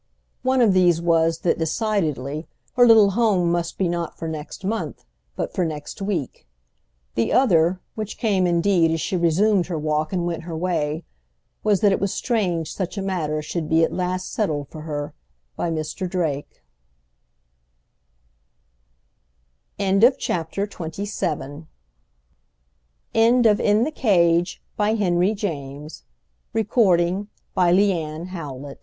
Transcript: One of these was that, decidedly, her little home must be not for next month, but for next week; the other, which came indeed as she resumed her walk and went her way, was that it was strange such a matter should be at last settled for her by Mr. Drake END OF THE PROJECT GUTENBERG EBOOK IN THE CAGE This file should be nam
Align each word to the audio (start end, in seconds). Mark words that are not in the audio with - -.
One 0.41 0.61
of 0.61 0.73
these 0.73 0.99
was 0.99 1.41
that, 1.41 1.59
decidedly, 1.59 2.47
her 2.73 2.87
little 2.87 3.11
home 3.11 3.51
must 3.51 3.77
be 3.77 3.87
not 3.87 4.17
for 4.17 4.27
next 4.27 4.65
month, 4.65 5.05
but 5.35 5.53
for 5.53 5.63
next 5.63 6.01
week; 6.01 6.47
the 7.13 7.31
other, 7.31 7.79
which 7.93 8.17
came 8.17 8.47
indeed 8.47 8.89
as 8.89 8.99
she 8.99 9.15
resumed 9.15 9.67
her 9.67 9.77
walk 9.77 10.11
and 10.11 10.25
went 10.25 10.41
her 10.41 10.57
way, 10.57 11.03
was 11.63 11.81
that 11.81 11.91
it 11.91 11.99
was 11.99 12.11
strange 12.11 12.73
such 12.73 12.97
a 12.97 13.01
matter 13.03 13.43
should 13.43 13.69
be 13.69 13.83
at 13.83 13.93
last 13.93 14.33
settled 14.33 14.69
for 14.69 14.81
her 14.81 15.13
by 15.55 15.69
Mr. 15.69 16.09
Drake 16.09 16.63
END 19.77 20.03
OF 20.03 20.13
THE 20.17 20.17
PROJECT 20.17 20.55
GUTENBERG 20.75 20.97
EBOOK 20.99 21.67
IN 23.13 23.83
THE 23.83 23.91
CAGE 23.91 24.63
This 24.75 24.75
file 24.75 24.97
should 24.97 26.87
be 26.87 27.93
nam 27.93 28.75